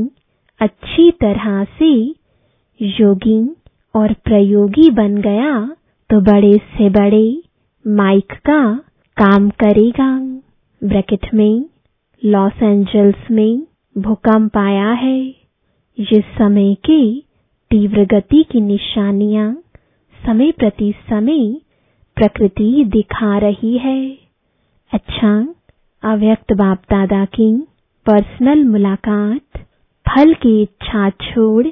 अच्छी 0.61 1.11
तरह 1.11 1.63
से 1.79 1.91
योगी 2.79 3.39
और 3.95 4.13
प्रयोगी 4.13 4.89
बन 4.91 5.17
गया 5.21 5.59
तो 6.09 6.19
बड़े 6.21 6.57
से 6.73 6.89
बड़े 6.89 7.25
माइक 7.85 8.33
का 8.45 8.59
काम 9.17 9.49
करेगा। 9.49 10.19
ब्रैकेट 10.81 11.33
में, 11.33 11.65
लॉस 12.25 12.63
एंजल्स 12.63 13.31
में 13.31 13.67
भूकंप 13.97 14.57
आया 14.57 14.91
है। 14.91 15.19
ये 15.97 16.21
समय 16.21 16.73
की 16.73 17.23
तीव्र 17.71 18.05
गति 18.05 18.45
की 18.51 18.61
निशानियाँ 18.61 19.63
समय 20.25 20.51
प्रति 20.51 20.93
समय 21.09 21.61
प्रकृति 22.17 22.83
दिखा 22.87 23.37
रही 23.37 23.77
है। 23.77 24.17
अच्छा 24.93 25.53
अव्यक्त 26.03 26.53
बाप 26.53 26.77
दादा 26.77 27.25
की 27.25 27.51
पर्सनल 28.05 28.63
मुलाकात, 28.63 29.57
फल 30.05 30.33
की 30.33 30.61
इच्छा 30.61 31.09
छोड़, 31.09 31.67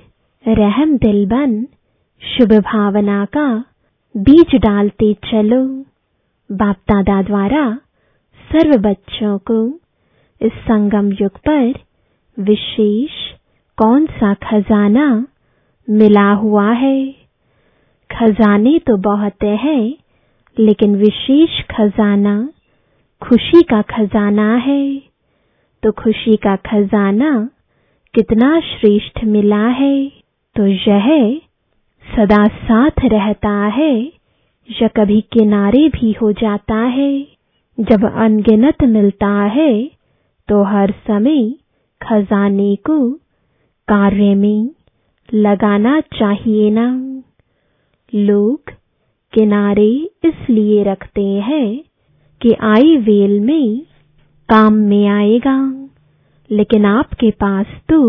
रहम 0.45 0.97
दिल 0.97 1.25
बन, 1.25 1.67
शुभ 2.21 2.53
भावना 2.53 3.25
का 3.25 3.65
बीज 4.17 4.55
डालते 4.55 5.13
चलो। 5.13 5.85
बाप 6.51 6.75
दादा 6.75 7.21
द्वारा 7.21 7.79
सर्व 8.51 8.77
बच्चों 8.77 9.37
को 9.37 9.79
इस 10.41 10.51
संगम 10.51 11.11
युग 11.11 11.31
पर 11.31 11.73
विशेष 12.39 13.11
कौन 13.77 14.05
सा 14.05 14.33
खजाना 14.33 15.27
मिला 15.89 16.31
हुआ 16.31 16.71
है? 16.71 17.15
खजाने 18.11 18.79
तो 18.79 18.97
बहुत 18.97 19.43
हैं, 19.43 19.93
लेकिन 20.59 20.95
विशेष 20.95 21.61
खजाना 21.71 22.49
खुशी 23.21 23.61
का 23.61 23.81
खजाना 23.81 24.55
है। 24.55 25.01
तो 25.83 25.91
खुशी 25.91 26.35
का 26.35 26.55
खजाना 26.55 27.49
कितना 28.15 28.59
श्रेष्ठ 28.59 29.23
मिला 29.23 29.67
है? 29.67 30.11
तो 30.55 30.67
यह 30.67 31.41
सदा 32.15 32.45
साथ 32.45 33.05
रहता 33.05 33.65
है 33.65 34.11
या 34.69 34.87
कभी 34.97 35.19
किनारे 35.33 35.87
भी 35.89 36.11
हो 36.13 36.31
जाता 36.33 36.75
है, 36.75 37.11
जब 37.77 38.03
अनगिनत 38.15 38.83
मिलता 38.85 39.31
है 39.51 39.71
तो 40.49 40.63
हर 40.65 40.91
समय 41.07 41.49
खजाने 42.01 42.75
को 42.85 42.97
कार्य 43.87 44.33
में 44.35 44.69
लगाना 45.29 45.99
चाहिए 46.13 46.69
ना। 46.71 46.87
लोग 48.13 48.71
किनारे 49.33 49.89
इसलिए 50.25 50.83
रखते 50.83 51.23
हैं 51.43 51.67
कि 52.41 52.53
आई 52.65 52.95
वेल 52.99 53.39
में 53.39 53.81
काम 54.49 54.73
में 54.83 55.07
आएगा, 55.09 55.57
लेकिन 56.49 56.85
आपके 56.87 57.31
पास 57.33 57.65
तो 57.89 57.99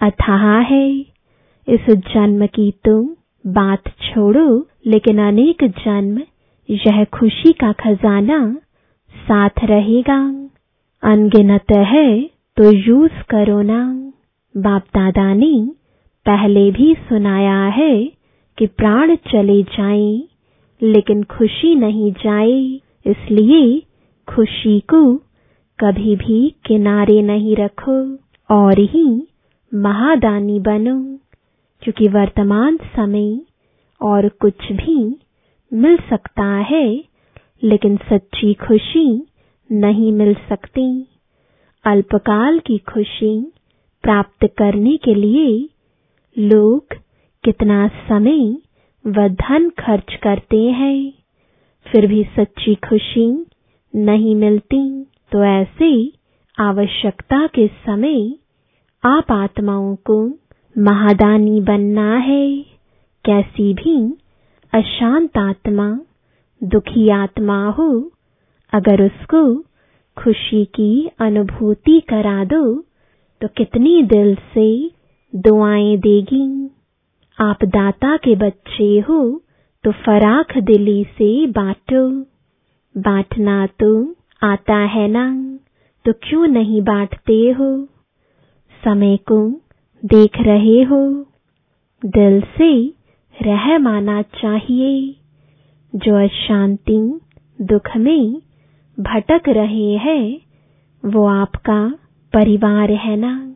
अथाह 0.00 0.46
है। 0.70 0.88
इस 1.68 1.90
जन्म 2.06 2.46
की 2.48 2.70
तुम 2.84 3.08
बात 3.44 3.88
छोड़ो, 4.02 4.66
लेकिन 4.86 5.18
अनेक 5.18 5.64
जन्म, 5.78 6.20
यह 6.68 7.04
खुशी 7.04 7.52
का 7.52 7.72
खजाना 7.72 8.38
साथ 9.14 9.64
रहेगा। 9.64 10.18
अनगिनत 11.02 11.72
है 11.86 12.22
तो 12.56 12.70
यूज़ 12.72 13.22
करो 13.30 13.60
ना। 13.62 13.80
बाप 14.54 14.82
दादा 14.94 15.32
ने 15.34 15.54
पहले 16.26 16.70
भी 16.70 16.94
सुनाया 17.08 17.64
है 17.68 18.04
कि 18.58 18.66
प्राण 18.66 19.14
चले 19.14 19.62
जाएँ, 19.62 20.22
लेकिन 20.80 21.22
खुशी 21.22 21.74
नहीं 21.74 22.12
जाए, 22.12 22.60
इसलिए 23.06 23.82
खुशी 24.28 24.78
को 24.80 25.02
कभी 25.78 26.16
भी 26.16 26.54
किनारे 26.66 27.20
नहीं 27.22 27.56
रखो 27.56 27.98
और 28.50 28.78
ही 28.78 29.06
महादानी 29.72 30.60
बनो। 30.60 30.98
क्योंकि 31.82 32.08
वर्तमान 32.08 32.76
समय 32.76 33.40
और 34.00 34.28
कुछ 34.28 34.72
भी 34.72 35.16
मिल 35.72 35.96
सकता 36.10 36.44
है, 36.44 37.04
लेकिन 37.62 37.96
सच्ची 37.96 38.54
खुशी 38.54 39.26
नहीं 39.72 40.12
मिल 40.12 40.34
सकती। 40.34 41.06
अल्पकाल 41.84 42.58
की 42.58 42.78
खुशी 42.78 43.52
प्राप्त 44.04 44.48
करने 44.58 44.96
के 44.96 45.14
लिए 45.14 45.68
लोग 46.36 46.94
कितना 47.44 47.88
समय 47.88 48.56
व 49.06 49.28
धन 49.28 49.70
खर्च 49.70 50.14
करते 50.22 50.60
हैं, 50.70 51.12
फिर 51.86 52.06
भी 52.06 52.24
सच्ची 52.24 52.74
खुशी 52.74 53.46
नहीं 53.96 54.34
मिलती। 54.34 55.04
तो 55.32 55.44
ऐसे 55.44 56.12
आवश्यकता 56.58 57.46
के 57.46 57.66
समय 57.66 58.34
आप 59.04 59.32
आत्माओं 59.32 59.96
को 59.96 60.16
महादानी 60.76 61.60
बनना 61.60 62.16
है। 62.16 62.46
कैसी 63.24 63.72
भी 63.74 63.96
अशांत 64.72 65.38
आत्मा, 65.38 65.98
दुखी 66.62 67.08
आत्मा 67.08 67.68
हो, 67.70 68.10
अगर 68.72 69.02
उसको 69.02 69.42
खुशी 70.16 70.64
की 70.64 71.10
अनुभूति 71.20 72.00
करा 72.00 72.44
दो 72.44 72.62
तो 73.40 73.48
कितनी 73.48 74.02
दिल 74.02 74.34
से 74.34 74.90
दुआएँ 75.32 75.96
देगी। 75.98 76.70
आप 77.38 77.64
दाता 77.64 78.16
के 78.16 78.34
बच्चे 78.36 78.98
हो 79.00 79.20
तो 79.84 79.92
फराख 79.92 80.56
दिली 80.58 81.04
से 81.04 81.46
बांटो। 81.46 82.08
बांटना 82.94 83.66
तो 83.66 84.16
आता 84.42 84.76
है 84.76 85.08
ना 85.08 85.26
तो 86.04 86.12
क्यों 86.22 86.46
नहीं 86.46 86.82
बांटते 86.82 87.40
हो? 87.50 87.88
समय 88.82 89.16
को 89.16 89.61
देख 90.04 90.30
रहे 90.40 90.82
हो। 90.82 91.26
दिल 92.06 92.40
से 92.40 92.86
रह 93.42 93.78
माना 93.78 94.22
चाहिए। 94.22 95.16
जो 95.96 96.24
अशांति 96.24 97.20
दुख 97.60 97.96
में 97.96 98.42
भटक 99.00 99.42
रहे 99.48 99.92
हैं, 99.92 100.40
वो 101.04 101.26
आपका 101.26 101.94
परिवार 102.34 102.90
है 102.90 103.16
ना। 103.16 103.54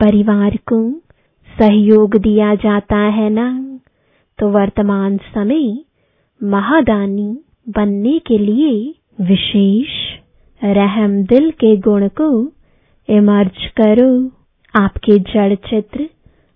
परिवार 0.00 0.56
को 0.56 0.90
सहयोग 1.58 2.16
दिया 2.16 2.54
जाता 2.54 2.96
है 2.96 3.30
ना। 3.30 3.78
तो 4.38 4.48
वर्तमान 4.48 5.16
समय 5.16 5.78
महादानी 6.42 7.38
बनने 7.68 8.18
के 8.18 8.38
लिए 8.38 8.94
विशेष 9.20 9.88
रहम 10.64 11.24
दिल 11.24 11.50
के 11.50 11.76
गुण 11.76 12.08
को 12.08 12.52
इमर्ज 13.08 13.66
करो। 13.80 14.43
आपके 14.74 15.18
जड़ 15.24 15.54
चित्र 15.54 16.08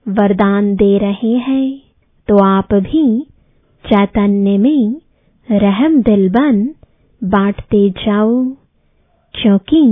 वरदान 0.06 0.74
दे 0.76 0.96
रहे 0.98 1.32
हैं 1.40 1.66
तो 2.28 2.38
आप 2.44 2.74
भी 2.74 3.04
चैतन्य 3.84 4.56
में 4.58 5.00
रहम 5.48 6.00
दिल 6.02 6.28
बन 6.30 6.62
बांटते 7.22 7.88
जाओ, 7.98 8.44
क्योंकि 9.34 9.82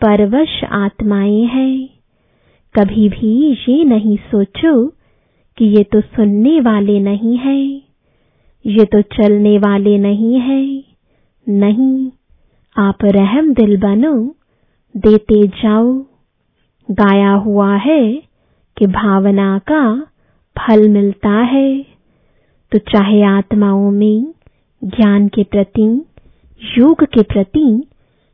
परवश 0.00 0.60
आत्माएँ 0.74 1.44
हैं। 1.46 1.88
कभी 2.74 3.08
भी 3.08 3.32
ये 3.62 3.84
नहीं 3.84 4.16
सोचो 4.30 4.74
कि 5.58 5.64
ये 5.66 5.82
तो 5.84 6.00
सुनने 6.00 6.60
वाले 6.60 6.98
नहीं 7.00 7.36
हैं, 7.38 7.82
ये 8.64 8.84
तो 8.84 9.00
चलने 9.14 9.56
वाले 9.58 9.96
नहीं 9.98 10.40
हैं। 10.40 10.82
नहीं, 11.46 12.10
आप 12.76 13.04
रहम 13.14 13.52
दिल 13.54 13.76
बनो, 13.80 14.14
देते 14.94 15.46
जाओ। 15.56 16.09
गाया 16.90 17.32
हुआ 17.32 17.76
है 17.76 18.22
कि 18.76 18.86
भावना 18.86 19.58
का 19.58 20.00
फल 20.58 20.88
मिलता 20.88 21.30
है। 21.30 21.86
तो 22.72 22.78
चाहे 22.78 23.22
आत्माओं 23.22 23.90
में 23.90 24.34
ज्ञान 24.84 25.28
के 25.28 25.44
प्रति, 25.44 26.04
योग 26.78 27.04
के 27.04 27.22
प्रति 27.22 27.84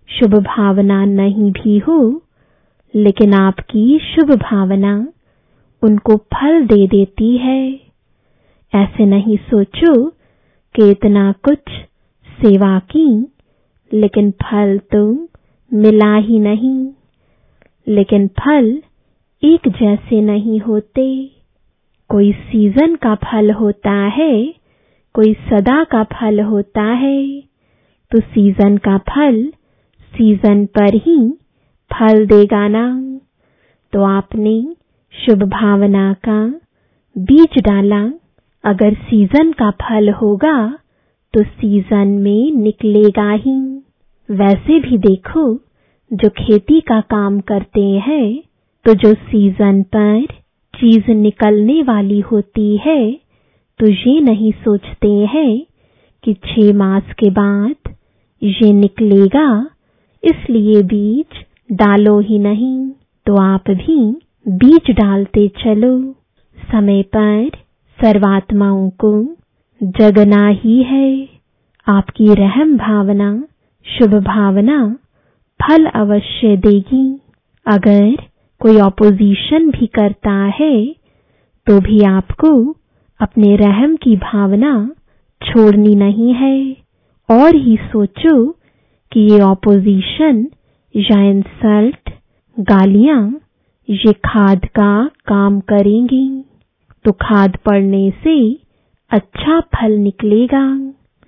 शुभ 0.09 0.35
भावना 0.35 1.05
नहीं 1.05 1.53
भी 1.53 1.79
हो, 1.79 2.23
लेकिन 2.95 3.35
आपकी 3.35 3.99
शुभ 3.99 4.31
भावना 4.31 5.09
उनको 5.83 6.17
फल 6.17 6.67
दे 6.67 6.87
देती 6.87 7.37
है। 7.37 7.81
ऐसे 8.75 9.07
नहीं 9.07 9.37
सोचो 9.37 10.11
कि 10.75 10.91
इतना 10.91 11.33
कुछ 11.33 11.59
सेवा 12.29 12.79
की, 12.79 13.27
लेकिन 13.93 14.31
फल 14.31 14.79
तो 14.79 15.29
मिला 15.75 16.15
ही 16.15 16.39
नहीं। 16.39 16.89
लेकिन 17.87 18.27
फल 18.29 18.83
एक 19.43 19.69
जैसे 19.69 20.21
नहीं 20.21 20.61
होते। 20.61 21.07
कोई 22.11 22.33
सीज़न 22.33 22.95
का 22.95 23.15
फल 23.15 23.51
होता 23.51 23.93
है, 23.93 24.55
कोई 25.15 25.33
सदा 25.35 25.85
का 25.85 26.03
फल 26.05 26.41
होता 26.41 26.83
है। 26.83 27.41
तो 28.13 28.21
सीज़न 28.21 28.77
का 28.77 28.99
फल 28.99 29.53
सीज़न 30.13 30.65
पर 30.67 30.95
ही 30.95 31.19
फल 31.91 32.27
देगा 32.27 32.69
ना। 32.69 32.87
तो 33.93 34.03
आपने 34.03 34.75
शुभ 35.15 35.43
भावना 35.43 36.13
का 36.13 36.41
बीज 37.17 37.59
डाला। 37.59 38.03
अगर 38.65 38.95
सीज़न 38.95 39.53
का 39.53 39.71
फल 39.71 40.11
होगा 40.11 40.79
तो 41.35 41.43
सीज़न 41.43 42.09
में 42.09 42.53
निकलेगा 42.53 43.31
ही। 43.33 43.61
वैसे 44.29 44.81
भी 44.81 44.99
देखो 44.99 45.45
जो 46.11 46.29
खेती 46.31 46.81
का 46.81 47.01
काम 47.11 47.39
करते 47.41 47.83
हैं 48.07 48.27
तो 48.85 48.95
जो 48.95 49.13
सीज़न 49.15 49.83
पर 49.97 50.27
चीज़ 50.75 51.11
निकलने 51.13 51.83
वाली 51.83 52.19
होती 52.23 52.77
है 52.77 53.01
तो 53.81 53.87
ये 53.87 54.21
नहीं 54.21 54.53
सोचते 54.65 55.09
हैं 55.33 55.53
कि 56.25 56.35
छह 56.45 56.73
मास 56.79 57.13
के 57.19 57.31
बाद 57.31 57.95
ये 58.43 58.73
निकलेगा। 58.73 59.49
इसलिए 60.23 60.83
बीज 60.85 61.45
डालो 61.73 62.19
ही 62.21 62.39
नहीं 62.39 62.89
तो 63.27 63.37
आप 63.43 63.71
भी 63.73 63.99
बीज 64.47 64.91
डालते 64.97 65.47
चलो। 65.59 65.99
समय 66.59 67.03
पर 67.17 67.49
सर्वात्माओं 67.99 68.89
को 69.05 69.13
जगना 69.81 70.47
ही 70.55 70.83
है। 70.83 71.29
आपकी 71.87 72.35
रहम 72.35 72.77
भावना, 72.79 73.31
शुभ 73.87 74.15
भावना 74.25 74.79
फल 75.61 75.87
अवश्य 75.97 76.57
देगी। 76.57 77.07
अगर 77.67 78.17
कोई 78.61 78.79
ऑपोजिशन 78.81 79.71
भी 79.71 79.87
करता 79.95 80.35
है 80.61 80.75
तो 81.67 81.79
भी 81.81 82.01
आपको 82.07 82.51
अपने 83.21 83.55
रहम 83.57 83.97
की 83.97 84.17
भावना 84.17 84.75
छोड़नी 85.41 85.95
नहीं 85.95 86.33
है। 86.35 86.57
और 87.29 87.55
ही 87.57 87.77
सोचो 87.93 88.35
कि 89.13 89.21
ये 89.31 89.41
ऑपोजिशन 89.41 90.47
या 90.95 91.21
इंसल्ट 91.23 92.11
गालियाँ, 92.57 93.23
ये 93.89 94.13
खाद 94.25 94.65
का 94.75 94.93
काम 95.27 95.59
करेंगी। 95.71 96.29
तो 97.05 97.13
खाद 97.13 97.57
पड़ने 97.67 98.11
से 98.25 98.37
अच्छा 99.11 99.61
फल 99.75 99.93
निकलेगा। 99.99 100.65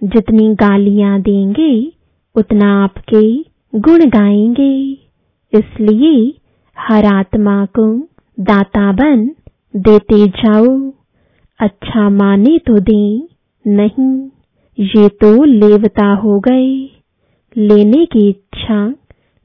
जितनी 0.02 0.48
गालियाँ 0.54 1.20
देंगे, 1.20 1.92
उतना 2.34 2.72
आपके 2.84 3.26
गुण 3.74 4.04
गाएँगे। 4.04 4.92
इसलिए 5.52 6.34
हर 6.78 7.04
आत्मा 7.04 7.64
को 7.66 7.86
दाता 8.40 8.92
बन 8.92 9.26
देते 9.76 10.26
जाओ। 10.26 10.92
अच्छा 11.60 12.08
माने 12.10 12.58
तो 12.58 12.78
दे, 12.78 13.28
नहीं, 13.66 14.28
ये 14.78 15.08
तो 15.08 15.44
लेवता 15.44 16.12
हो 16.14 16.38
गए। 16.40 16.90
लेने 17.56 18.04
की 18.06 18.28
इच्छा 18.28 18.94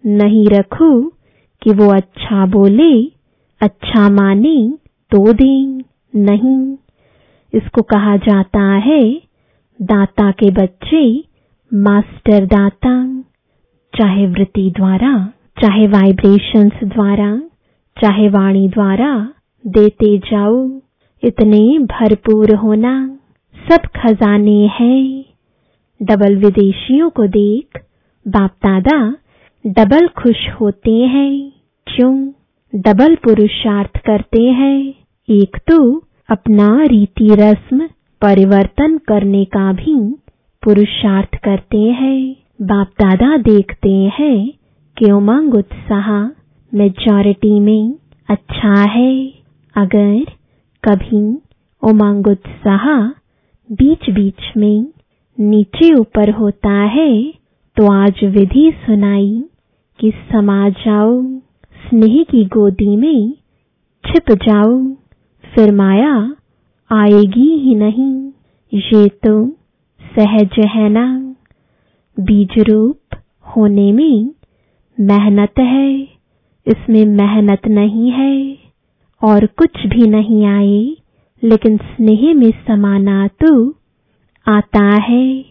नहीं 0.05 0.47
रखो 0.47 1.01
कि 1.61 1.69
वो 1.69 1.89
अच्छा 1.93 2.45
बोले 2.45 3.03
अच्छा 3.61 4.09
माने 4.09 4.73
तो 5.11 5.33
दे, 5.33 5.83
नहीं। 6.15 6.77
इसको 7.53 7.81
कहा 7.81 8.17
जाता 8.17 8.61
है, 8.61 9.21
दाता 9.81 10.31
के 10.31 10.51
बच्चे, 10.51 11.23
मास्टर 11.73 12.45
दाता। 12.45 13.22
चाहे 13.99 14.27
वृत्ति 14.27 14.73
द्वारा, 14.77 15.33
चाहे 15.61 15.87
वाइब्रेशंस 15.87 16.71
द्वारा, 16.83 17.37
चाहे 18.01 18.29
वाणी 18.29 18.67
द्वारा 18.67 19.33
देते 19.67 20.17
जाओ। 20.17 20.69
इतने 21.23 21.79
भरपूर 21.79 22.55
होना 22.55 23.19
सब 23.71 23.77
खजाने 23.77 24.67
हैं। 24.67 25.25
डबल 26.01 26.35
विदेशियों 26.35 27.09
को 27.09 27.27
देख 27.27 27.81
बाप 28.27 28.51
दादा 28.51 29.15
डबल 29.67 30.07
खुश 30.07 30.49
होते 30.61 30.91
हैं। 30.91 31.51
क्यों? 31.87 32.31
डबल 32.75 33.15
पुरुषार्थ 33.15 33.97
करते 33.97 34.43
हैं। 34.43 34.93
एक 35.29 35.57
तो 35.71 36.03
अपना 36.29 36.83
रीति 36.83 37.27
रस्म 37.35 37.87
परिवर्तन 38.21 38.97
करने 38.97 39.45
का 39.45 39.73
भी 39.73 40.11
पुरुषार्थ 40.63 41.35
करते 41.35 41.79
हैं। 41.79 42.42
बाप 42.63 42.87
दादा 42.99 43.35
देखते 43.37 43.89
हैं 44.17 44.37
कि 44.97 45.09
उमंग 45.11 45.53
उत्साह 45.55 46.09
मेजॉरिटी 46.71 47.59
में 47.59 47.93
अच्छा 48.29 48.73
है। 48.89 49.15
अगर 49.75 50.23
कभी 50.83 51.21
उमंग 51.83 52.27
उत्साह 52.27 52.85
बीच 53.69 54.09
बीच 54.09 54.51
में 54.57 54.85
नीचे 55.37 55.93
ऊपर 55.93 56.29
होता 56.31 56.73
है 56.93 57.11
तो 57.77 57.91
आज 57.93 58.23
विधि 58.35 58.71
सुनाई 58.85 59.43
कि 59.99 60.11
समा 60.31 60.69
जाओ 60.69 61.21
स्नेह 61.81 62.21
की 62.23 62.45
गोदी 62.53 62.95
में 62.95 63.33
छिप 64.03 64.31
जाओ। 64.43 64.79
फिर 65.43 65.71
माया 65.73 66.15
आएगी 66.91 67.49
ही 67.57 67.75
नहीं, 67.75 68.15
ये 68.71 69.07
तो 69.25 69.35
सहज 70.01 70.59
है 70.67 70.89
ना। 70.89 71.05
बीज 72.17 72.59
रूप 72.59 73.15
होने 73.55 73.91
में 73.91 74.31
मेहनत 74.97 75.59
है। 75.59 76.01
इसमें 76.67 77.05
मेहनत 77.05 77.67
नहीं 77.67 78.11
है 78.11 78.57
और 79.21 79.45
कुछ 79.45 79.85
भी 79.87 80.07
नहीं 80.07 80.45
आए, 80.45 80.95
लेकिन 81.43 81.77
स्नेह 81.77 82.33
में 82.33 82.51
समाना 82.67 83.27
तो 83.27 83.69
आता 84.47 84.85
है 84.95 85.45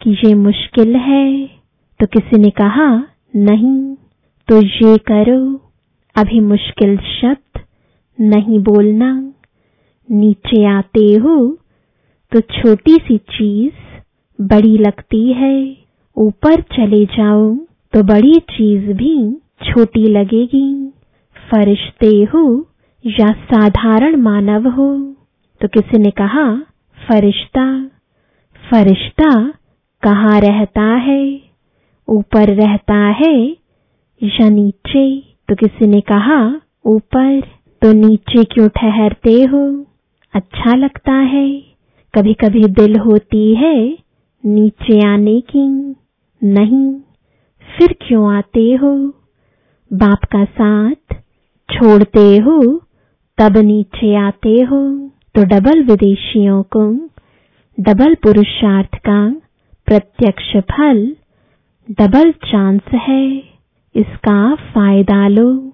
कि 0.00 0.10
ये 0.24 0.34
मुश्किल 0.34 0.96
है। 0.96 1.46
तो 2.00 2.06
किसी 2.06 2.38
ने 2.38 2.50
कहा, 2.50 2.86
नहीं 3.36 3.94
तो 4.48 4.62
ये 4.62 4.96
करो। 4.98 5.70
अभी 6.16 6.40
मुश्किल 6.40 6.96
शब्द 6.96 7.60
नहीं 8.18 8.58
बोलना। 8.58 9.12
नीचे 10.08 10.64
आते 10.64 11.04
हो 11.14 11.36
तो 12.32 12.40
छोटी 12.40 12.96
सी 12.96 13.18
चीज़ 13.18 14.00
बड़ी 14.38 14.78
लगती 14.78 15.32
है। 15.32 15.81
ऊपर 16.16 16.60
चले 16.60 17.04
जाओ 17.04 17.54
तो 17.92 18.02
बड़ी 18.02 18.34
चीज़ 18.50 18.92
भी 18.92 19.14
छोटी 19.64 20.06
लगेगी। 20.08 20.92
फरिश्ते 21.50 22.22
हो 22.34 22.44
या 23.04 23.32
साधारण 23.44 24.16
मानव 24.16 24.68
हो 24.68 24.88
तो 25.60 25.68
किसी 25.68 25.98
ने 25.98 26.10
कहा, 26.10 26.44
फरिश्ता। 26.98 27.64
फरिश्ता 28.62 29.30
कहाँ 30.02 30.40
रहता 30.40 30.82
है? 30.82 31.40
ऊपर 32.08 32.54
रहता 32.54 32.94
है 32.94 33.36
या 34.22 34.48
नीचे? 34.48 35.04
तो 35.48 35.54
किसी 35.54 35.86
ने 35.86 36.00
कहा, 36.00 36.40
ऊपर। 36.86 37.40
तो 37.82 37.92
नीचे 37.92 38.44
क्यों 38.44 38.68
ठहरते 38.68 39.42
हो? 39.42 39.64
अच्छा 40.34 40.74
लगता 40.76 41.12
है। 41.12 41.48
कभी 42.14 42.34
कभी 42.34 42.64
दिल 42.64 42.96
होती 42.96 43.54
है 43.54 43.76
नीचे 44.44 45.06
आने 45.06 45.40
की। 45.40 45.94
नहीं, 46.44 47.00
फिर 47.78 47.96
क्यों 48.00 48.34
आते 48.34 48.74
हो? 48.74 49.08
बाप 49.92 50.24
का 50.24 50.44
साथ 50.44 51.14
छोड़ते 51.74 52.36
हो, 52.38 52.82
तब 53.38 53.58
नीचे 53.58 54.14
आते 54.14 54.62
हो। 54.62 55.10
तो 55.34 55.44
डबल 55.44 55.82
विदेशियों 55.82 56.62
को, 56.62 56.92
डबल 57.80 58.14
पुरुषार्थ 58.14 58.94
का 58.94 59.28
प्रत्यक्ष 59.86 60.56
फल, 60.56 61.16
डबल 61.90 62.32
चांस 62.32 62.80
है, 62.94 63.38
इसका 63.96 64.54
फ़ायदा 64.54 65.28
लो। 65.28 65.72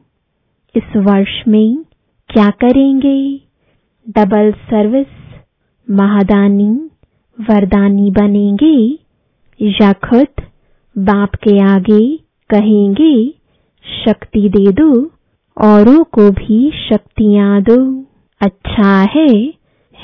इस 0.77 0.97
वर्ष 0.97 1.49
में 1.49 1.85
क्या 2.31 2.51
करेंगे? 2.51 3.41
डबल 4.09 4.53
सर्विस, 4.53 5.41
महादानी, 5.91 6.91
वरदानी 7.41 8.11
बनेंगे 8.11 8.99
या 9.63 9.93
खुद 9.93 10.48
बाप 10.99 11.35
के 11.35 11.61
आगे 11.61 12.17
कहेंगे, 12.51 13.35
शक्ति 14.05 14.49
दे 14.49 14.73
दो, 14.73 15.11
औरों 15.61 16.05
को 16.05 16.31
भी 16.31 16.71
शक्तियाँ 16.71 17.63
दो। 17.63 18.03
अच्छा 18.41 19.03
है 19.03 19.55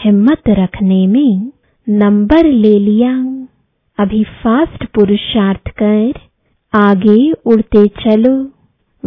हिम्मत 0.05 0.43
रखने 0.49 1.07
में 1.07 1.53
नंबर 1.89 2.47
ले 2.47 2.79
लिया। 2.79 3.19
अभी 3.99 4.25
फास्ट 4.25 4.85
पुरुषार्थ 4.85 5.69
कर, 5.69 6.13
आगे 6.75 7.33
उड़ते 7.33 7.87
चलो। 7.87 8.45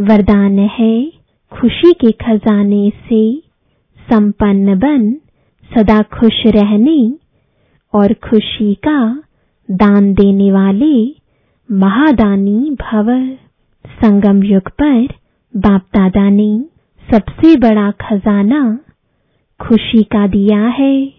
वरदान 0.02 0.60
है 0.60 1.12
खुशी 1.52 1.94
के 1.94 2.12
खजाने 2.12 2.90
से, 2.90 3.44
संपन्न 4.12 4.80
बन, 4.80 5.14
सदा 5.76 6.02
खुश 6.02 6.44
रहने। 6.48 7.14
और 7.94 8.14
खुशी 8.14 8.74
का 8.74 9.24
दान 9.72 10.14
देने 10.14 10.52
वाले 10.52 11.17
महादानी 11.72 12.78
भव। 12.82 13.08
संगम 13.88 14.44
युग 14.44 14.70
पर 14.70 15.08
बाप 15.56 15.82
दादा 15.82 16.30
ने 16.30 16.66
सबसे 17.12 17.56
बड़ा 17.56 17.92
खजाना 17.92 18.80
खुशी 19.62 20.04
का 20.04 20.28
दिया 20.28 20.68
है। 20.68 21.14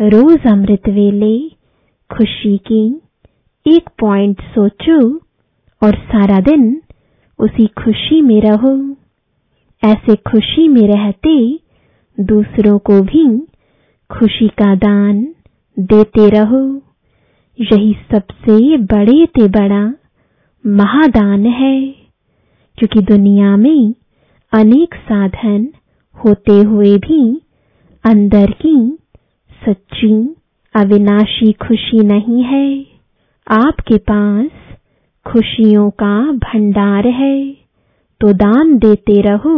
रोज 0.00 0.46
अमृत 0.46 0.88
वेले, 0.88 1.48
खुशी 2.16 2.58
की 2.58 3.00
एक 3.66 3.90
पॉइंट 3.98 4.40
सोचो 4.40 5.16
और 5.82 5.94
सारा 5.94 6.40
दिन 6.40 6.82
उसी 7.38 7.66
खुशी 7.66 8.20
में 8.20 8.40
रहो। 8.40 8.96
ऐसे 9.84 10.16
खुशी 10.16 10.68
में 10.68 10.88
रहते 10.88 11.60
दूसरों 12.20 12.78
को 12.78 13.00
भी 13.02 13.46
खुशी 14.10 14.48
का 14.48 14.74
दान 14.74 15.34
देते 15.78 16.30
रहो। 16.30 16.91
यही 17.62 17.92
सबसे 18.12 18.76
बड़े 18.76 19.24
ते 19.26 19.46
बड़ा 19.48 19.82
महादान 20.64 21.44
है, 21.46 21.76
क्योंकि 22.78 23.00
दुनिया 23.02 23.56
में 23.56 23.94
अनेक 24.52 24.94
साधन 24.94 25.68
होते 26.16 26.56
हुए 26.60 26.96
भी 26.98 27.20
अंदर 28.04 28.50
की 28.62 28.76
सच्ची 29.62 30.14
अविनाशी 30.74 31.52
खुशी 31.62 31.98
नहीं 32.06 32.42
है। 32.42 32.66
आपके 33.46 33.98
पास 34.10 34.50
खुशियों 35.26 35.88
का 35.90 36.16
भंडार 36.32 37.06
है 37.06 37.38
तो 38.20 38.32
दान 38.32 38.76
देते 38.78 39.20
रहो। 39.20 39.56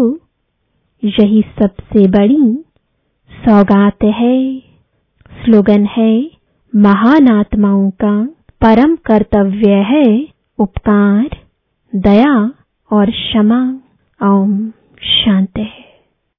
यही 1.02 1.42
सबसे 1.58 2.06
बड़ी 2.08 2.52
सौगात 3.30 4.04
है। 4.14 4.38
स्लोगन 5.36 5.84
है 5.86 6.34
महान 6.76 7.28
आत्माओं 7.28 7.90
का 7.90 8.24
परम 8.62 8.96
कर्तव्य 8.96 9.72
है 9.72 10.28
उपकार 10.58 11.37
दया 11.96 12.50
और 12.92 13.10
क्षमा। 13.10 13.80
ओम 14.22 14.70
शांति। 15.02 15.84